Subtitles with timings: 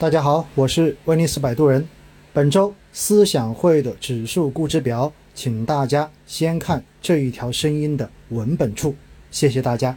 [0.00, 1.86] 大家好我是威尼斯摆渡人。
[2.32, 8.94] 本周思想会的指数估值表请大家先看这一条声音的文本处。
[9.30, 9.94] 谢谢大家。